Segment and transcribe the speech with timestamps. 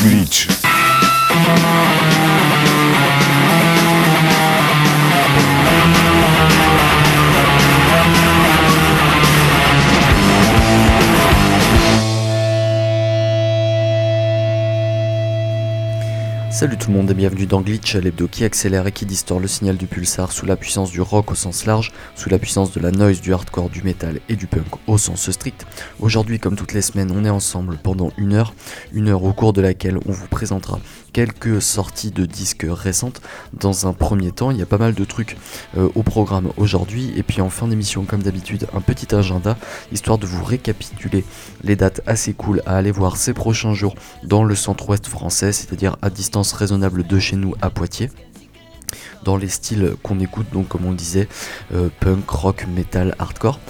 [0.00, 0.48] Glitch.
[16.60, 19.48] Salut tout le monde et bienvenue dans Glitch, l'hebdo qui accélère et qui distord le
[19.48, 22.80] signal du pulsar sous la puissance du rock au sens large, sous la puissance de
[22.80, 25.64] la noise, du hardcore, du metal et du punk au sens strict.
[26.00, 28.52] Aujourd'hui, comme toutes les semaines, on est ensemble pendant une heure,
[28.92, 30.80] une heure au cours de laquelle on vous présentera
[31.14, 33.22] quelques sorties de disques récentes.
[33.54, 35.38] Dans un premier temps, il y a pas mal de trucs
[35.78, 39.56] euh, au programme aujourd'hui et puis en fin d'émission, comme d'habitude, un petit agenda
[39.92, 41.24] histoire de vous récapituler
[41.64, 45.96] les dates assez cool à aller voir ces prochains jours dans le centre-ouest français, c'est-à-dire
[46.02, 48.10] à distance raisonnable de chez nous à Poitiers
[49.24, 51.28] dans les styles qu'on écoute, donc comme on disait,
[51.74, 53.60] euh, punk, rock, metal, hardcore.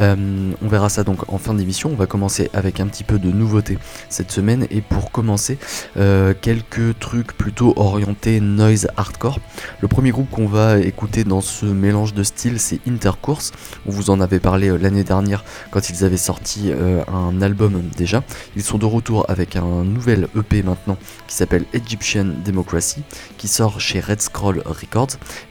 [0.00, 1.90] Euh, on verra ça donc en fin d'émission.
[1.92, 3.78] On va commencer avec un petit peu de nouveautés
[4.08, 5.58] cette semaine et pour commencer,
[5.96, 9.38] euh, quelques trucs plutôt orientés noise hardcore.
[9.80, 13.52] Le premier groupe qu'on va écouter dans ce mélange de styles, c'est Intercourse.
[13.86, 16.72] On vous en avait parlé l'année dernière quand ils avaient sorti
[17.08, 18.22] un album déjà.
[18.56, 23.02] Ils sont de retour avec un nouvel EP maintenant qui s'appelle Egyptian Democracy
[23.38, 24.99] qui sort chez Red Scroll Records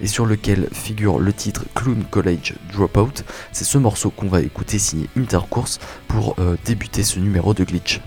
[0.01, 3.23] et sur lequel figure le titre Clown College Dropout.
[3.51, 8.01] C'est ce morceau qu'on va écouter signé Intercourse pour euh, débuter ce numéro de glitch.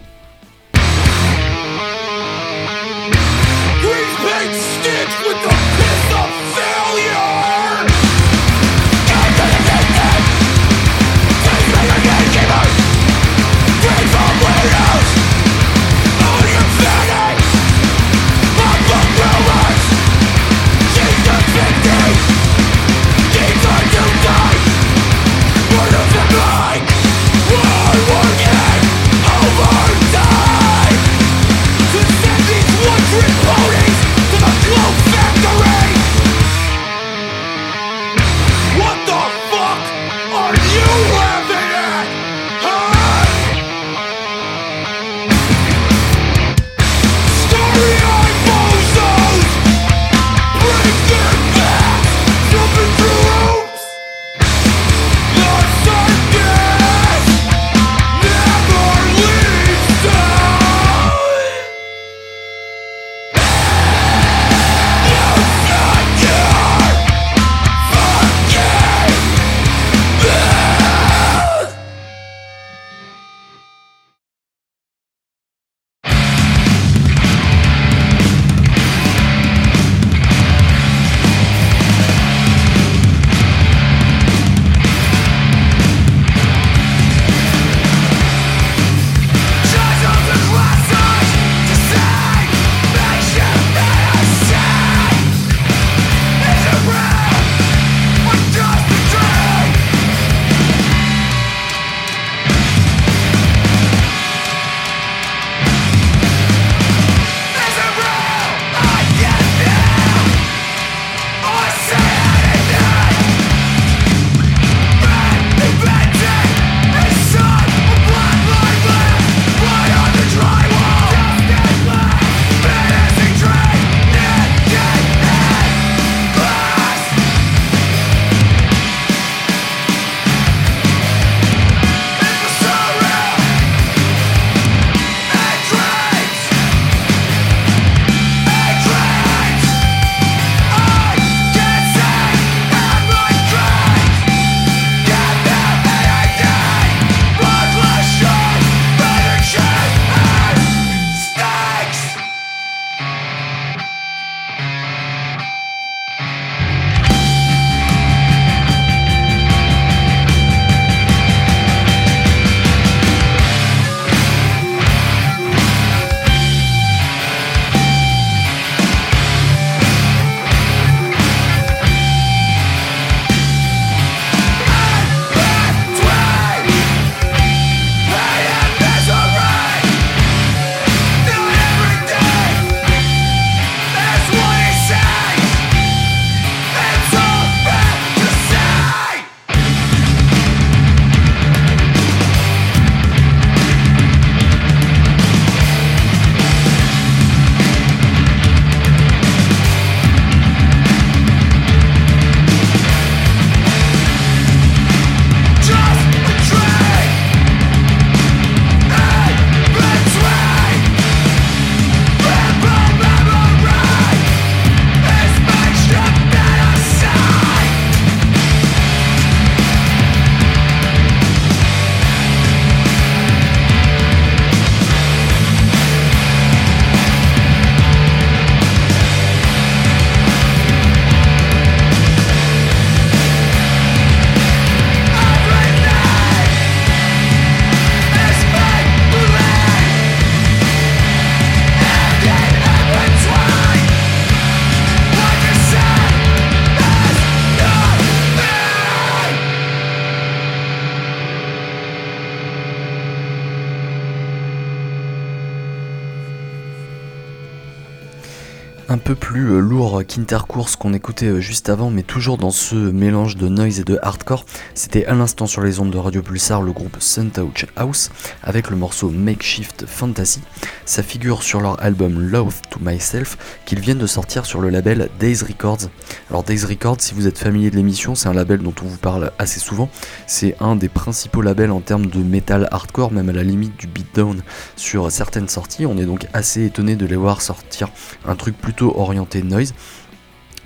[258.92, 262.74] Un peu plus euh, lourd qu'Intercourse qu'on écoutait euh, juste avant, mais toujours dans ce
[262.74, 264.44] mélange de noise et de hardcore.
[264.74, 268.10] C'était à l'instant sur les ondes de Radio Pulsar le groupe Suntouch House
[268.42, 270.42] avec le morceau Makeshift Fantasy.
[270.84, 275.08] Ça figure sur leur album Love to Myself qu'ils viennent de sortir sur le label
[275.18, 275.88] Days Records.
[276.28, 278.98] Alors Days Records, si vous êtes familier de l'émission, c'est un label dont on vous
[278.98, 279.88] parle assez souvent.
[280.26, 283.86] C'est un des principaux labels en termes de metal hardcore, même à la limite du
[283.86, 284.42] beatdown
[284.76, 285.86] sur certaines sorties.
[285.86, 287.88] On est donc assez étonné de les voir sortir
[288.26, 289.74] un truc plutôt orienté noise.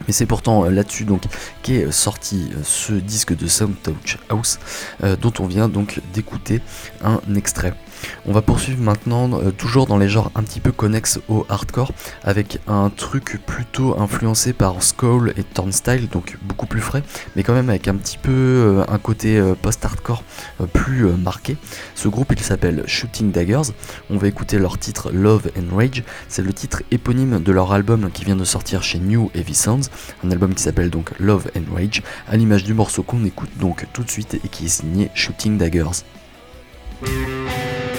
[0.07, 1.23] Mais c'est pourtant euh, là-dessus donc
[1.63, 4.59] qu'est sorti euh, ce disque de Sound Touch House
[5.03, 6.61] euh, dont on vient donc d'écouter
[7.03, 7.73] un extrait.
[8.27, 11.93] On va poursuivre maintenant euh, toujours dans les genres un petit peu connexes au hardcore
[12.25, 17.03] avec un truc plutôt influencé par Skull et Turnstile, donc beaucoup plus frais,
[17.35, 20.25] mais quand même avec un petit peu euh, un côté euh, post-hardcore
[20.73, 21.57] plus marqué.
[21.95, 23.73] Ce groupe il s'appelle Shooting Daggers.
[24.11, 26.03] On va écouter leur titre Love and Rage.
[26.29, 29.89] C'est le titre éponyme de leur album qui vient de sortir chez New Heavy Sounds,
[30.25, 33.87] un album qui s'appelle donc Love and Rage, à l'image du morceau qu'on écoute donc
[33.93, 36.03] tout de suite et qui est signé Shooting Daggers.
[37.03, 37.96] Over and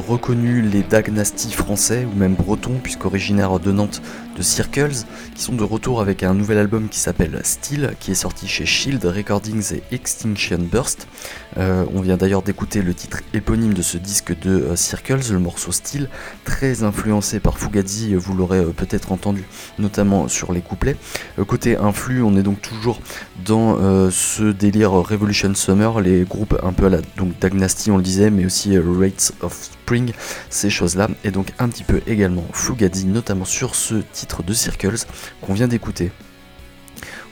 [0.00, 4.02] reconnu les Dagnasty français ou même bretons, puisqu'originaires de Nantes
[4.36, 8.16] de Circles, qui sont de retour avec un nouvel album qui s'appelle Steel, qui est
[8.16, 11.08] sorti chez Shield Recordings et Extinction Burst.
[11.56, 15.38] Euh, on vient d'ailleurs d'écouter le titre éponyme de ce disque de euh, Circles, le
[15.38, 16.08] morceau Steel,
[16.44, 19.44] très influencé par Fugazi, vous l'aurez euh, peut-être entendu,
[19.78, 20.96] notamment sur les couplets.
[21.46, 23.00] côté influx, on est donc toujours
[23.44, 23.76] dans
[24.10, 28.30] ce délire Revolution Summer, les groupes un peu à la donc Dagnasty on le disait,
[28.30, 30.12] mais aussi Rates of Spring,
[30.50, 35.06] ces choses-là, et donc un petit peu également Fugazi, notamment sur ce titre de Circles
[35.40, 36.10] qu'on vient d'écouter.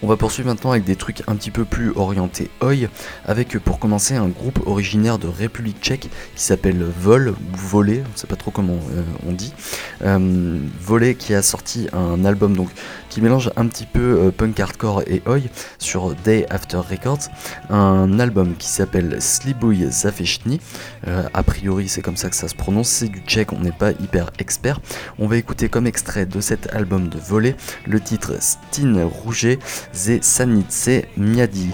[0.03, 2.89] On va poursuivre maintenant avec des trucs un petit peu plus orientés Oi,
[3.25, 8.13] avec pour commencer un groupe originaire de République tchèque qui s'appelle Vol, ou Volé, on
[8.13, 9.53] ne sait pas trop comment euh, on dit.
[10.03, 12.69] Euh, Volé qui a sorti un album donc
[13.15, 15.39] qui mélange un petit peu euh, punk hardcore et oi
[15.79, 17.29] sur Day After Records,
[17.71, 20.61] un album qui s'appelle Slibuy Zafechny,
[21.07, 23.93] a priori c'est comme ça que ça se prononce, c'est du tchèque, on n'est pas
[23.93, 24.81] hyper expert.
[25.21, 27.55] On va écouter comme extrait de cet album de Volé
[27.87, 29.61] le titre Stin Rouget
[29.95, 31.71] ze Sanitse Miadi.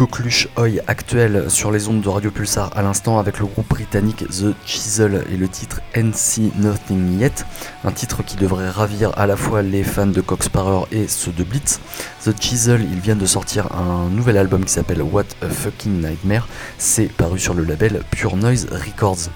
[0.00, 4.24] Coqueluche oi actuelle sur les ondes de Radio Pulsar à l'instant avec le groupe britannique
[4.28, 7.44] The Chisel et le titre NC Nothing Yet,
[7.84, 11.44] un titre qui devrait ravir à la fois les fans de Coxparer et ceux de
[11.44, 11.80] Blitz.
[12.24, 16.48] The Chisel, il vient de sortir un nouvel album qui s'appelle What a Fucking Nightmare,
[16.78, 19.28] c'est paru sur le label Pure Noise Records.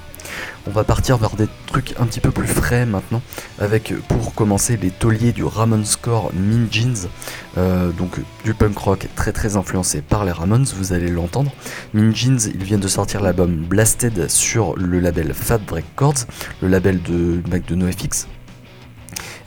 [0.66, 3.20] On va partir vers des trucs un petit peu plus frais maintenant,
[3.58, 7.08] avec pour commencer les tauliers du Ramones Score Min Jeans,
[7.58, 11.52] euh, donc du punk rock très très influencé par les Ramones, vous allez l'entendre.
[11.92, 16.26] Min Jeans, ils viennent de sortir l'album Blasted sur le label Fat Records,
[16.62, 18.26] le label de mec de NoFX.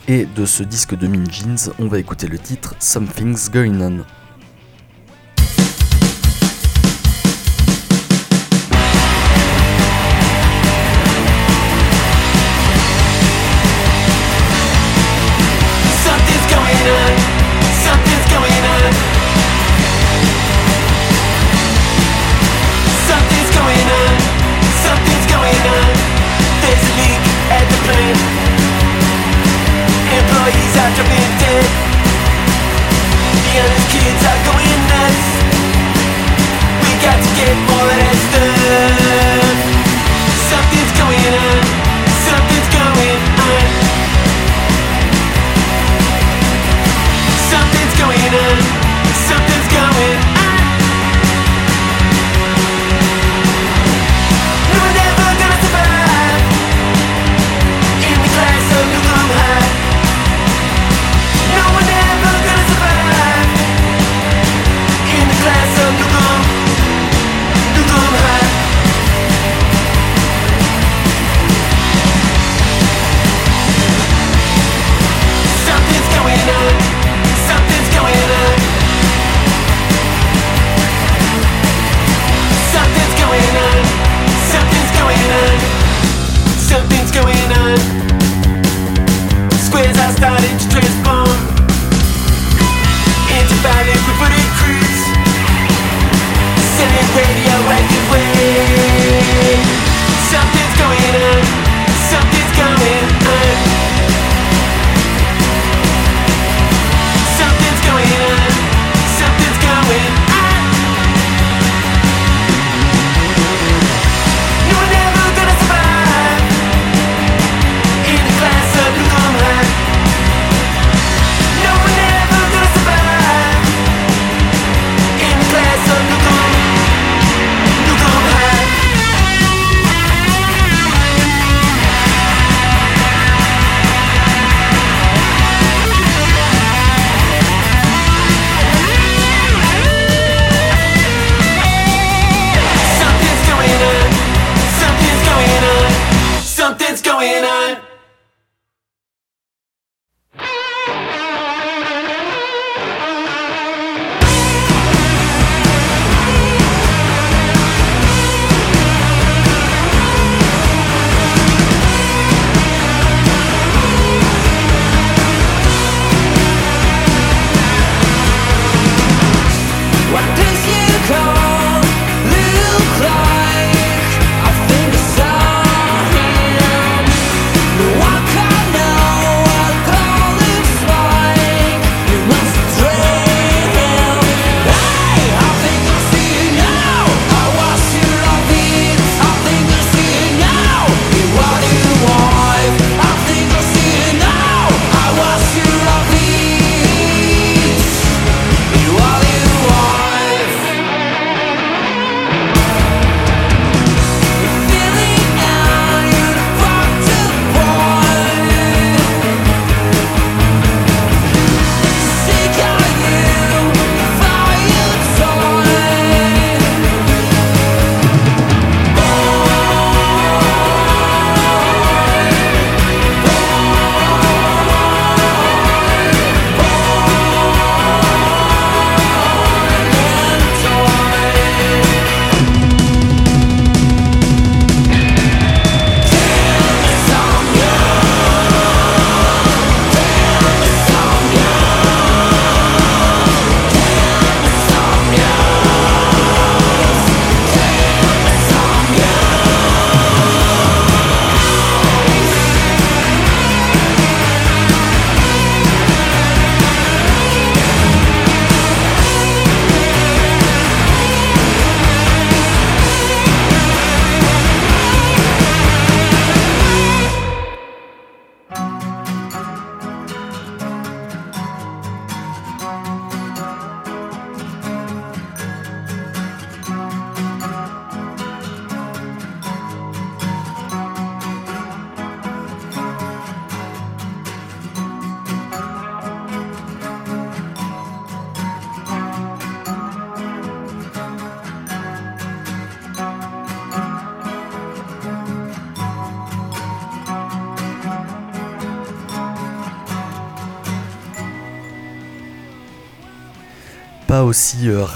[0.06, 4.17] Et de ce disque de Min Jeans, on va écouter le titre Something's Going On.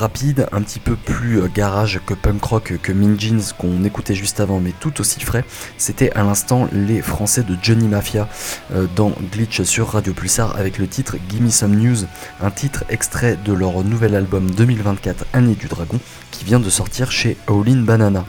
[0.02, 4.16] Rapide, un petit peu plus euh, garage que punk rock que Mean Jeans qu'on écoutait
[4.16, 5.44] juste avant, mais tout aussi frais.
[5.78, 8.28] C'était à l'instant les Français de Johnny Mafia
[8.74, 11.98] euh, dans Glitch sur Radio Pulsar avec le titre Gimme Some News,
[12.40, 16.00] un titre extrait de leur nouvel album 2024 Année du Dragon
[16.32, 18.24] qui vient de sortir chez All In Banana.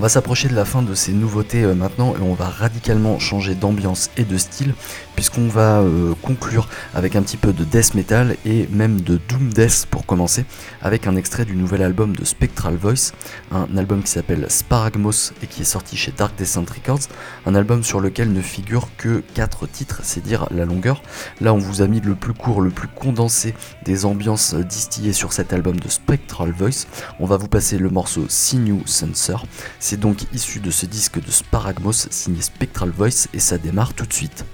[0.00, 3.18] On va s'approcher de la fin de ces nouveautés euh, maintenant et on va radicalement
[3.18, 4.72] changer d'ambiance et de style
[5.14, 9.52] puisqu'on va euh, conclure avec un petit peu de death metal et même de doom
[9.52, 10.46] death pour commencer
[10.80, 13.12] avec un extrait du nouvel album de Spectral Voice,
[13.52, 17.08] un album qui s'appelle Sparagmos et qui est sorti chez Dark Descent Records,
[17.44, 21.02] un album sur lequel ne figurent que 4 titres, c'est dire la longueur.
[21.42, 23.52] Là on vous a mis le plus court, le plus condensé
[23.84, 26.86] des ambiances distillées sur cet album de Spectral Voice.
[27.18, 29.44] On va vous passer le morceau Sinew Sensor.
[29.96, 34.12] Donc issu de ce disque de Sparagmos signé Spectral Voice et ça démarre tout de
[34.12, 34.44] suite.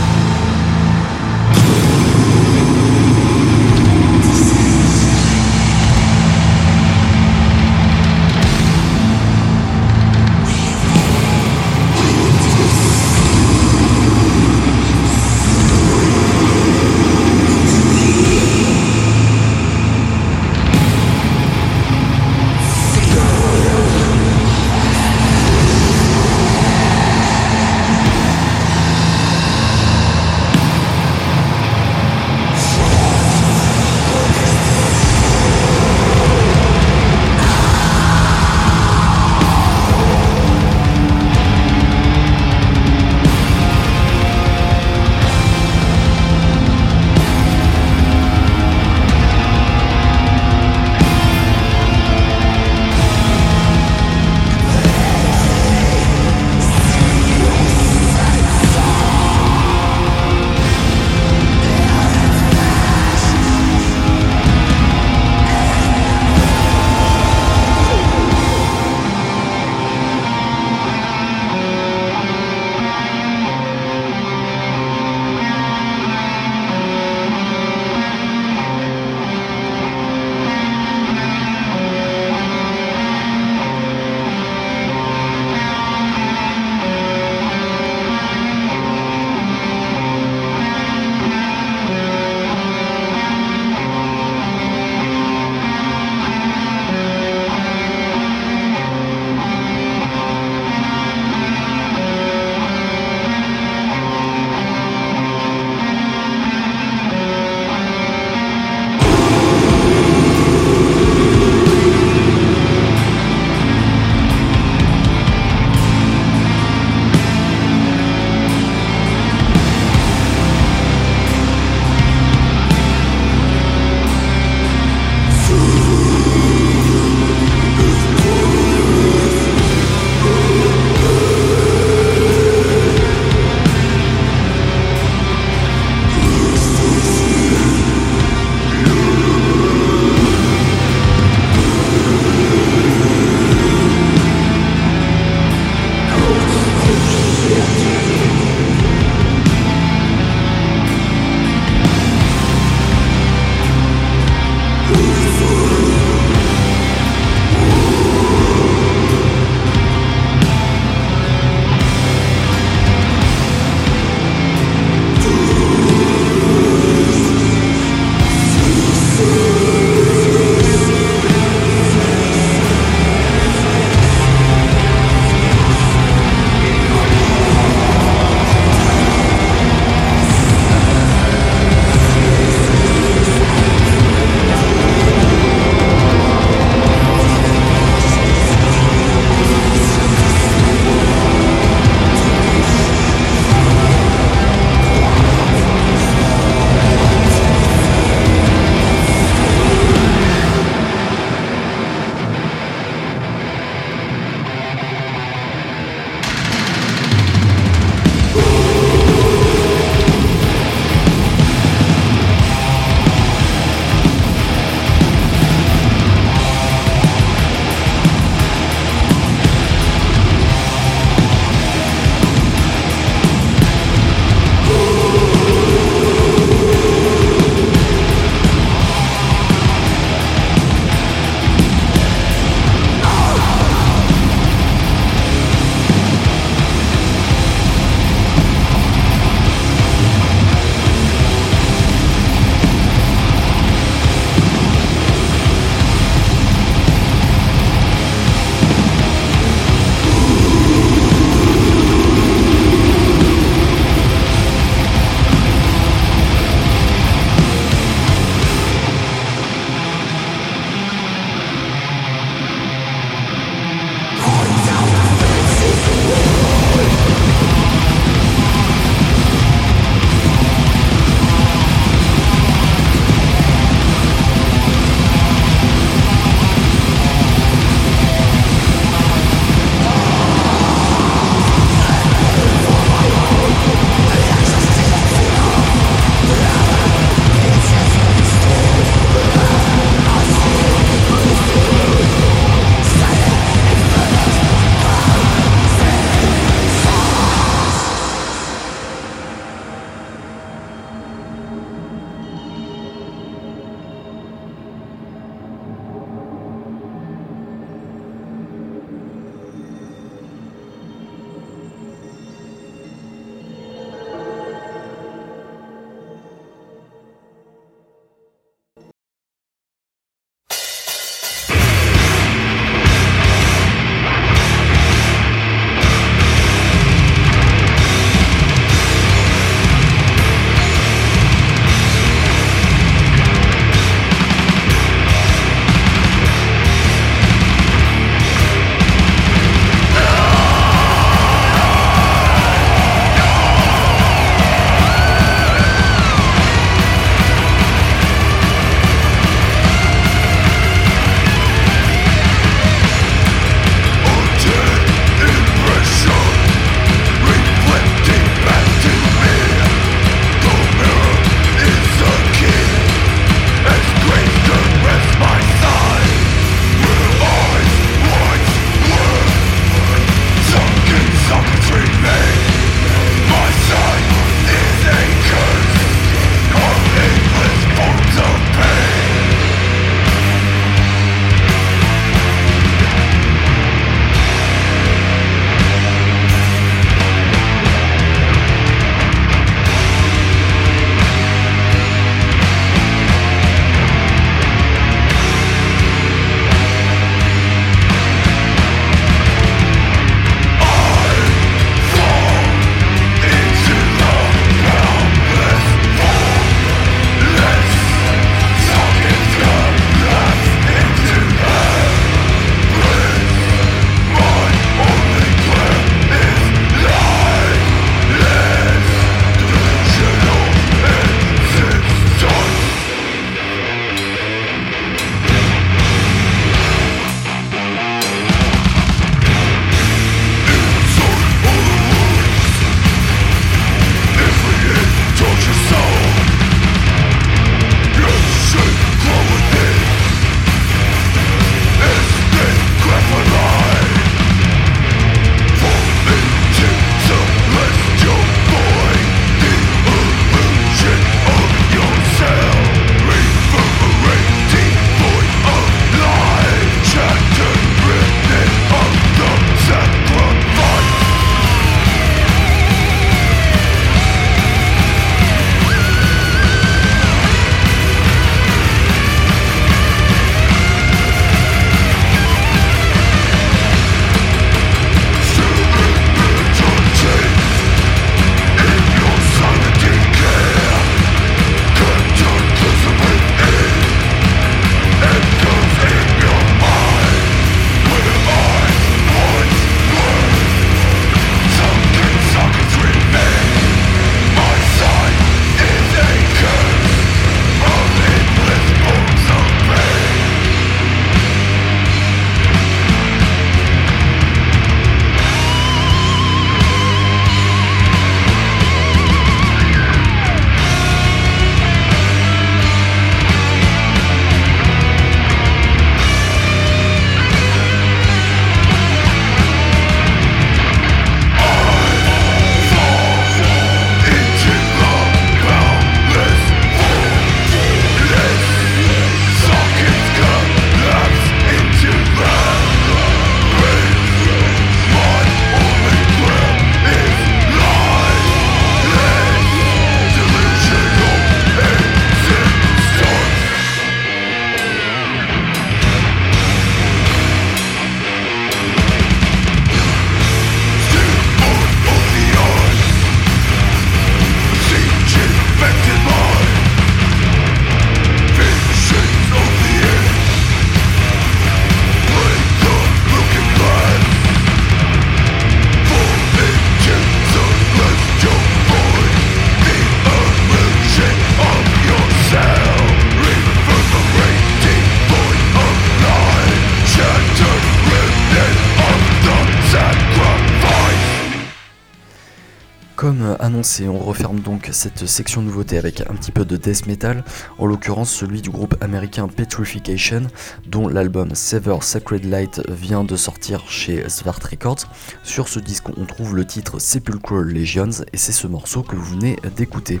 [583.72, 587.24] Annoncé, on referme donc cette section nouveauté avec un petit peu de death metal,
[587.58, 590.22] en l'occurrence celui du groupe américain Petrification,
[590.66, 594.88] dont l'album Sever Sacred Light vient de sortir chez Svart Records.
[595.22, 599.14] Sur ce disque, on trouve le titre Sepulchral Legions et c'est ce morceau que vous
[599.14, 600.00] venez d'écouter.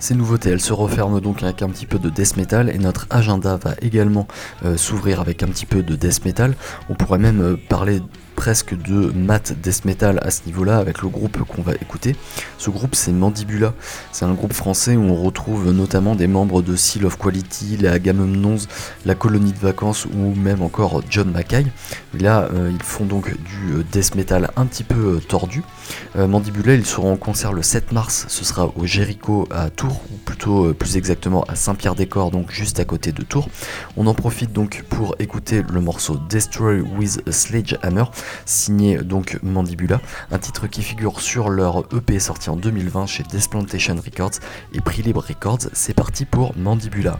[0.00, 3.06] Ces nouveautés, elles se referment donc avec un petit peu de death metal et notre
[3.10, 4.26] agenda va également
[4.64, 6.56] euh, s'ouvrir avec un petit peu de death metal.
[6.88, 8.00] On pourrait même euh, parler
[8.34, 12.16] presque de mat death metal à ce niveau-là avec le groupe qu'on va écouter.
[12.58, 13.74] Ce groupe c'est Mandibula,
[14.12, 17.92] c'est un groupe français où on retrouve notamment des membres de Seal of Quality, la
[17.92, 18.58] Agamemnons,
[19.06, 21.66] la Colonie de Vacances ou même encore John Mackay.
[22.18, 25.62] Là euh, ils font donc du euh, death metal un petit peu euh, tordu.
[26.16, 30.16] Mandibula ils seront en concert le 7 mars, ce sera au Jericho à Tours, ou
[30.24, 33.48] plutôt plus exactement à Saint-Pierre-des-Corps, donc juste à côté de Tours.
[33.96, 38.04] On en profite donc pour écouter le morceau Destroy with Sledgehammer
[38.46, 40.00] signé donc Mandibula,
[40.30, 44.40] un titre qui figure sur leur EP sorti en 2020 chez Desplantation Records
[44.72, 45.68] et Prix Libre Records.
[45.72, 47.18] C'est parti pour Mandibula.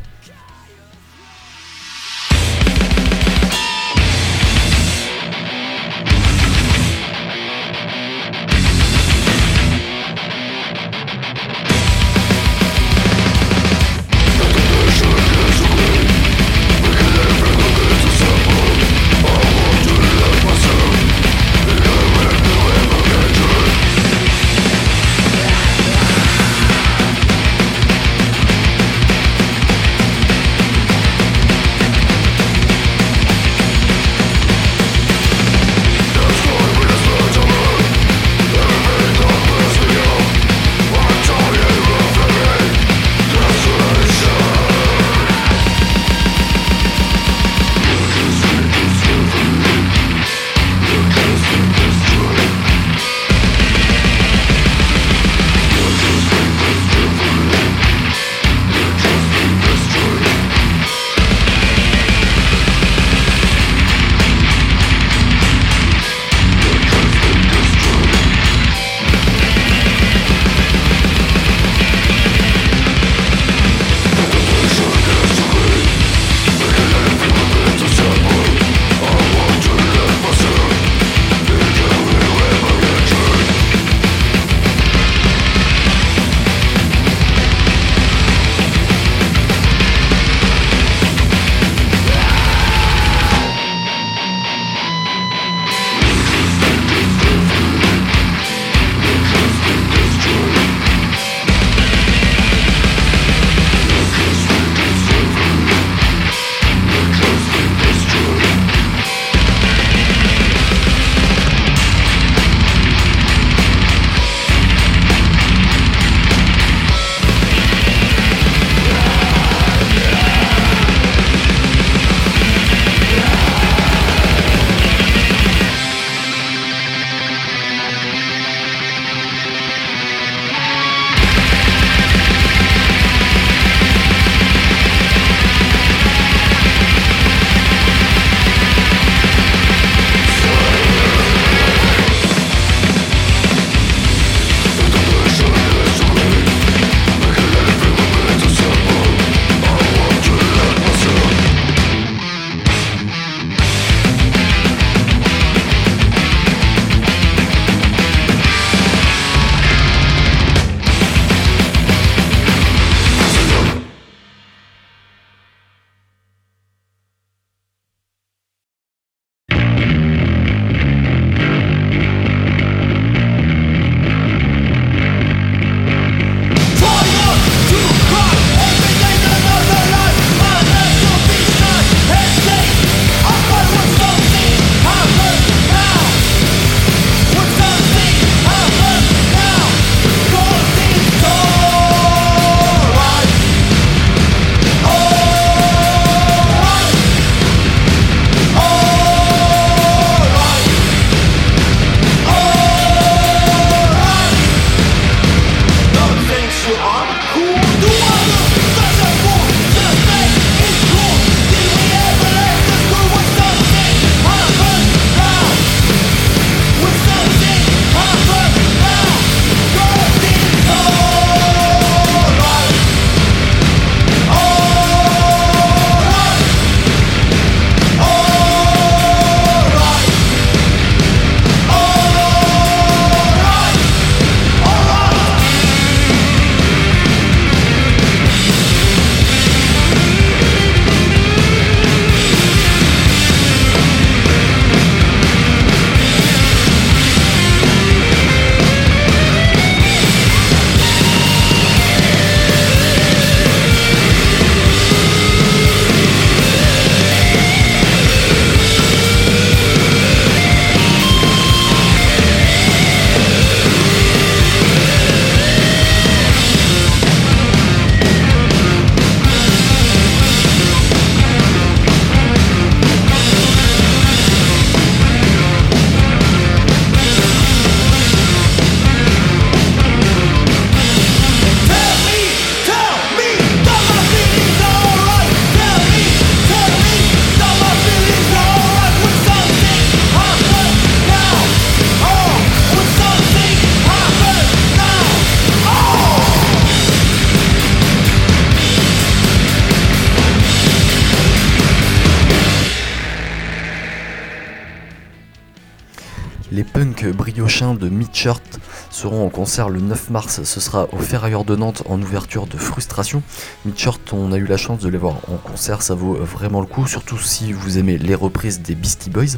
[308.91, 310.43] Seront en concert le 9 mars.
[310.45, 313.23] Ce sera au Ferrailleur de Nantes en ouverture de Frustration.
[313.65, 316.67] Midchurt, on a eu la chance de les voir en concert, ça vaut vraiment le
[316.67, 319.37] coup, surtout si vous aimez les reprises des Beastie Boys.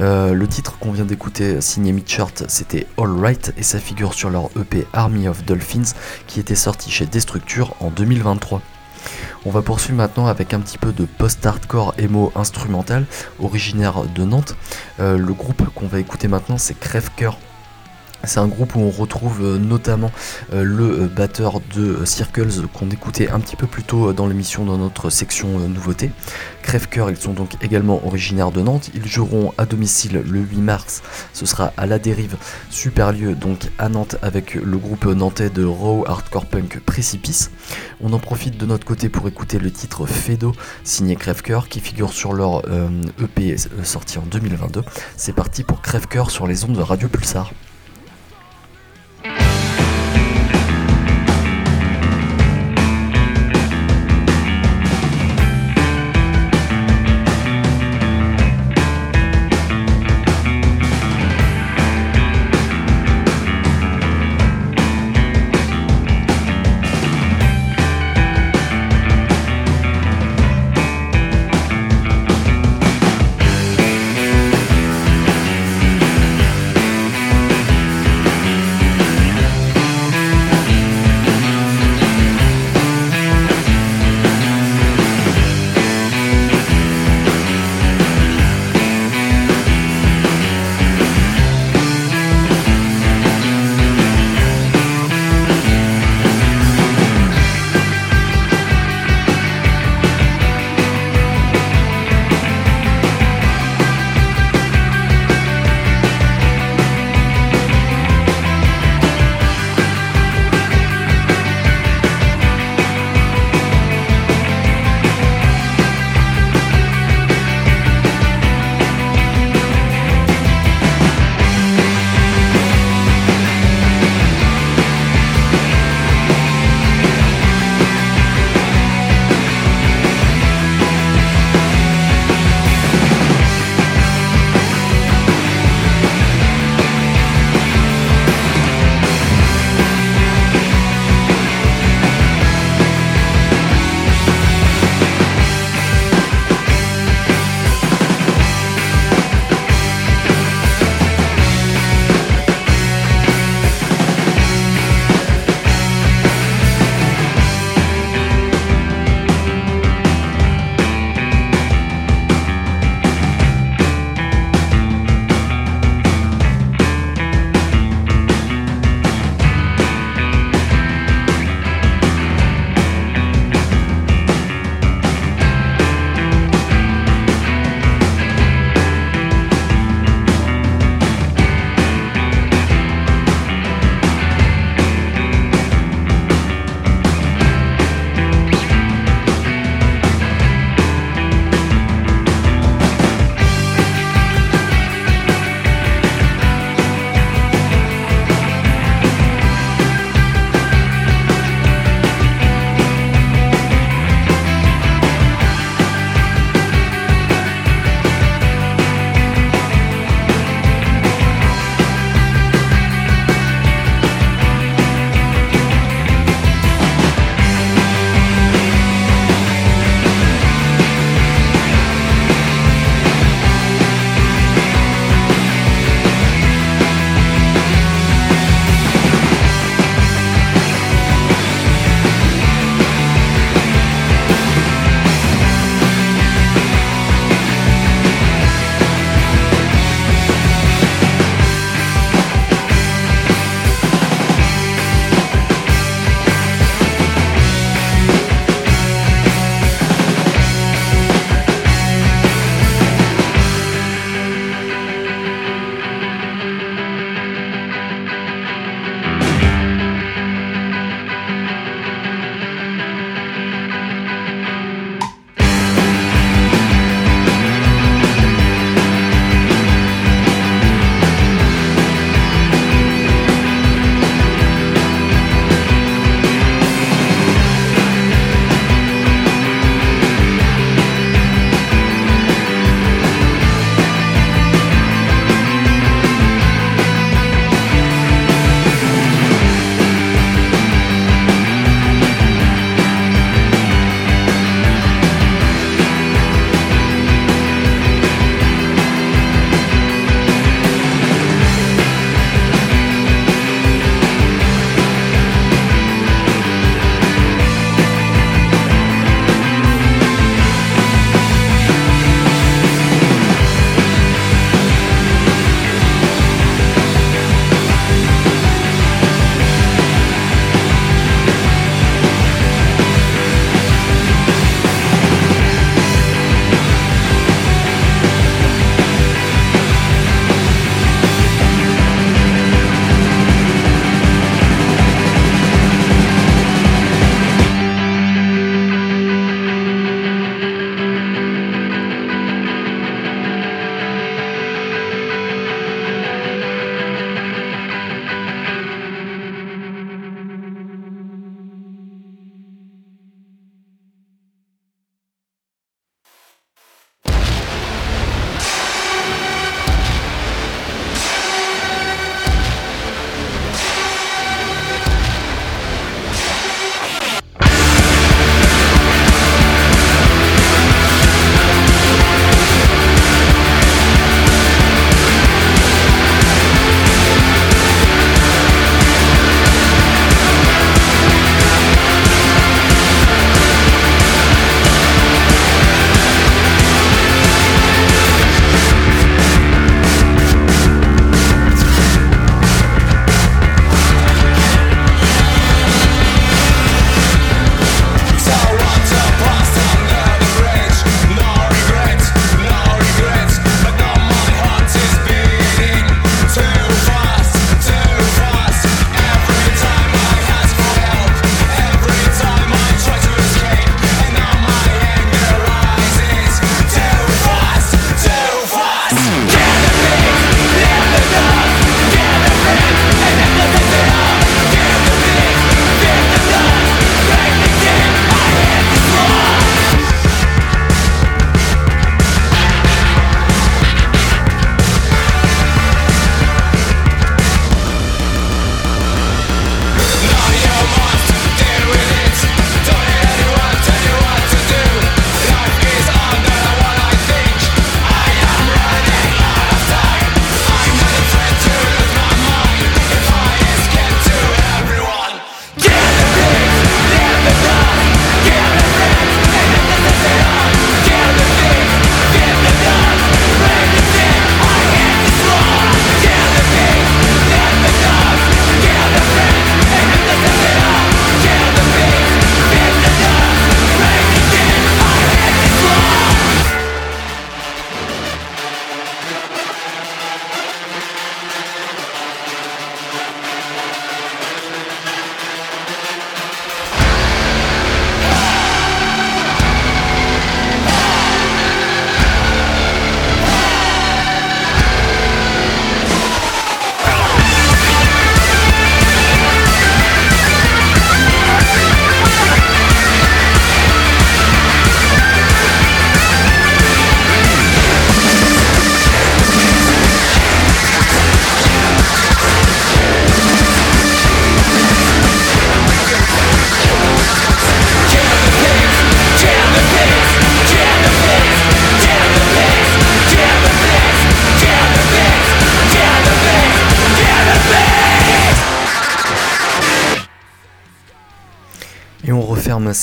[0.00, 4.30] Euh, le titre qu'on vient d'écouter, signé Midchurt, c'était All Right et ça figure sur
[4.30, 5.94] leur EP Army of Dolphins
[6.26, 8.62] qui était sorti chez Destructure en 2023.
[9.46, 13.06] On va poursuivre maintenant avec un petit peu de post-hardcore emo instrumental
[13.38, 14.54] originaire de Nantes.
[15.00, 17.38] Euh, le groupe qu'on va écouter maintenant c'est Crève-Cœur
[18.24, 20.10] c'est un groupe où on retrouve euh, notamment
[20.52, 24.64] euh, le euh, batteur de Circles qu'on écoutait un petit peu plus tôt dans l'émission
[24.64, 26.10] dans notre section nouveauté.
[26.62, 28.90] Crève-Cœur, ils sont donc également originaires de Nantes.
[28.94, 31.02] Ils joueront à domicile le 8 mars.
[31.32, 32.36] Ce sera à la dérive,
[32.68, 37.50] super lieu donc à Nantes avec le groupe nantais de raw hardcore punk Précipice.
[38.00, 40.52] On en profite de notre côté pour écouter le titre Fedo
[40.84, 42.62] signé Crève-Cœur qui figure sur leur
[43.18, 44.82] EP e sorti en 2022.
[45.16, 47.50] C'est parti pour Crève-Cœur sur les ondes de Radio Pulsar.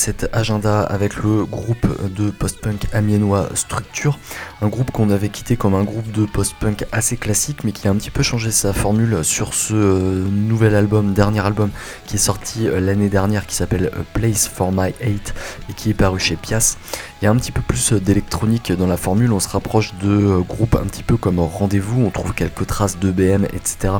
[0.08, 1.86] Cet agenda avec le groupe
[2.16, 4.18] de post-punk amiénois Structure,
[4.62, 7.90] un groupe qu'on avait quitté comme un groupe de post-punk assez classique mais qui a
[7.90, 11.68] un petit peu changé sa formule sur ce euh, nouvel album, dernier album
[12.06, 15.34] qui est sorti euh, l'année dernière qui s'appelle Place for My Hate
[15.68, 16.78] et qui est paru chez Pias.
[17.20, 20.40] Il y a un petit peu plus d'électronique dans la formule, on se rapproche de
[20.40, 23.94] groupes un petit peu comme Rendez-vous, on trouve quelques traces de BM, etc.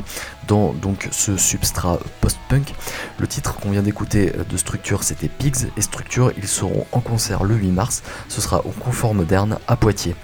[0.49, 2.73] dans donc ce substrat post-punk.
[3.19, 7.45] Le titre qu'on vient d'écouter de Structure c'était Pigs et Structure ils seront en concert
[7.45, 10.15] le 8 mars, ce sera au Confort Moderne à Poitiers.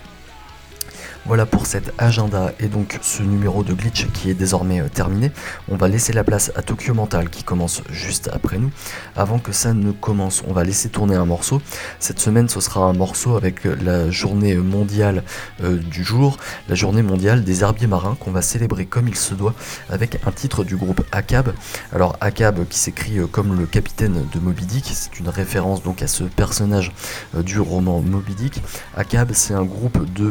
[1.28, 5.32] Voilà pour cet agenda et donc ce numéro de glitch qui est désormais euh, terminé.
[5.68, 8.70] On va laisser la place à Tokyo Mental qui commence juste après nous.
[9.16, 11.64] Avant que ça ne commence, on va laisser tourner un morceau.
[12.00, 15.24] Cette semaine, ce sera un morceau avec euh, la journée mondiale
[15.64, 16.38] euh, du jour,
[16.70, 19.56] la journée mondiale des herbiers marins qu'on va célébrer comme il se doit
[19.90, 21.56] avec un titre du groupe ACAB.
[21.92, 26.08] Alors ACAB qui s'écrit comme le capitaine de Moby Dick, c'est une référence donc à
[26.08, 26.92] ce personnage
[27.34, 28.62] du roman Moby Dick.
[28.96, 30.30] ACAB, c'est un groupe de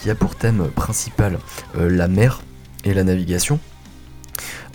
[0.00, 1.38] qui a pour thème principal
[1.76, 2.42] euh, la mer
[2.84, 3.58] et la navigation.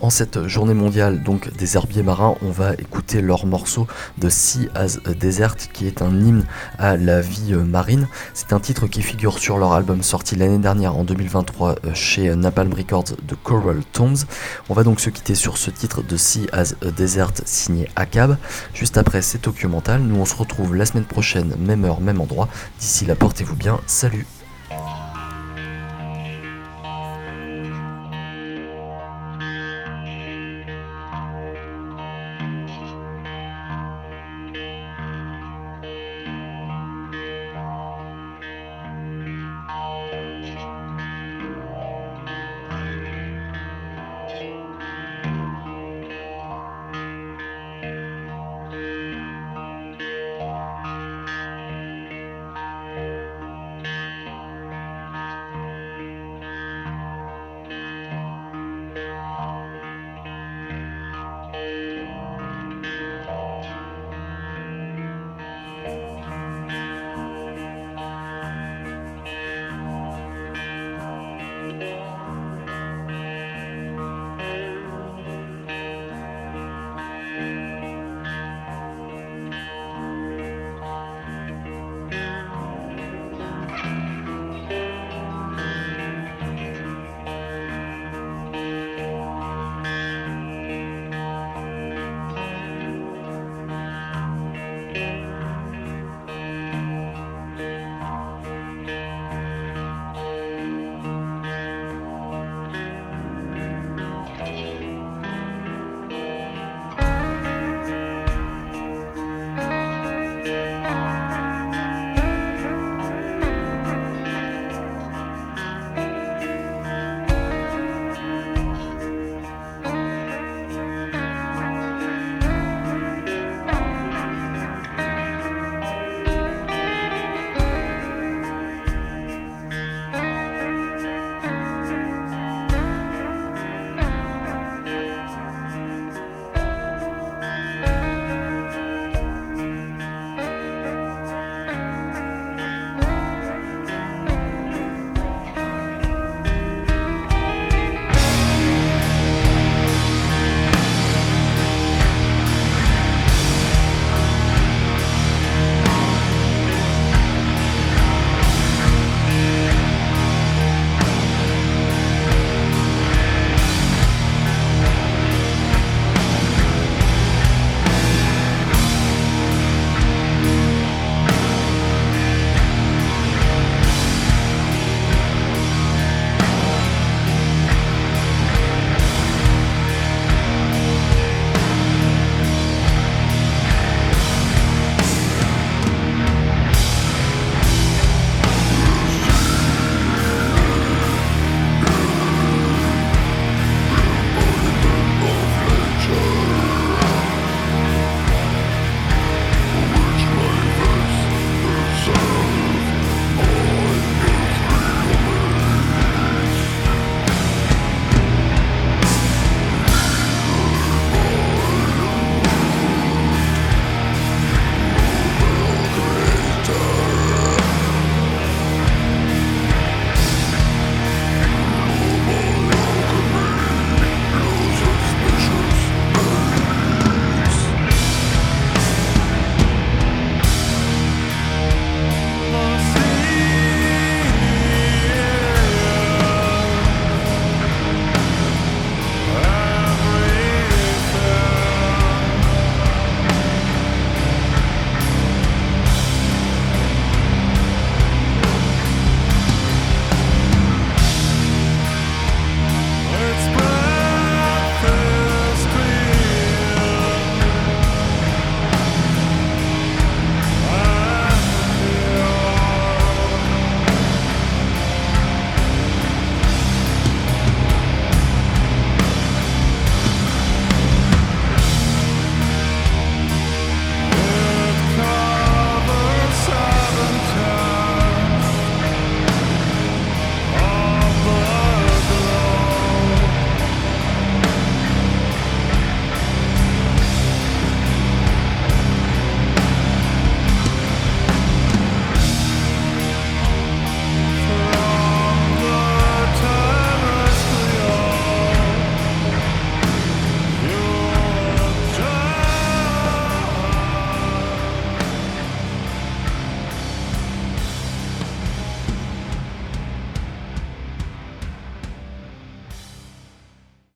[0.03, 4.67] En cette journée mondiale donc des herbiers marins, on va écouter leur morceau de Sea
[4.75, 6.45] as a Desert qui est un hymne
[6.77, 8.09] à la vie euh, marine.
[8.33, 12.35] C'est un titre qui figure sur leur album sorti l'année dernière en 2023 euh, chez
[12.35, 14.25] Napalm Records de Coral Tombs.
[14.67, 18.37] On va donc se quitter sur ce titre de Sea as a Desert signé Akab.
[18.73, 20.01] Juste après c'est Mental.
[20.01, 22.49] Nous on se retrouve la semaine prochaine, même heure, même endroit.
[22.77, 23.79] D'ici là portez-vous bien.
[23.87, 24.25] Salut